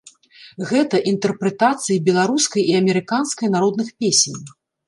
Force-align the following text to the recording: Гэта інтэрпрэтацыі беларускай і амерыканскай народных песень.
Гэта 0.69 1.01
інтэрпрэтацыі 1.11 1.99
беларускай 2.09 2.67
і 2.73 2.75
амерыканскай 2.81 3.47
народных 3.59 3.97
песень. 4.01 4.39